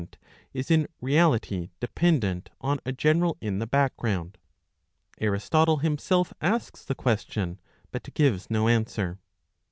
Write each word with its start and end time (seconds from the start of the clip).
IX 0.01 0.17
is 0.51 0.71
in 0.71 0.87
reality 0.99 1.69
dependent 1.79 2.49
on 2.59 2.79
a 2.87 2.91
general 2.91 3.37
in 3.39 3.59
the 3.59 3.67
background? 3.67 4.39
Aristotle 5.19 5.77
himself 5.77 6.33
asks 6.41 6.81
^ 6.83 6.85
the 6.87 6.95
question, 6.95 7.59
but 7.91 8.11
gives 8.15 8.49
no 8.49 8.67
answer. 8.67 9.19